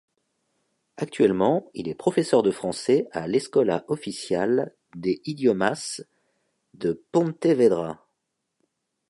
Actuellement 0.97 1.69
il 1.75 1.87
est 1.87 1.93
professeur 1.93 2.41
de 2.41 2.49
français 2.49 3.07
à 3.11 3.27
l'Escola 3.27 3.85
Oficial 3.87 4.73
de 4.95 5.19
Idiomas 5.29 6.01
de 6.73 7.03
Pontevedra. 7.11 8.03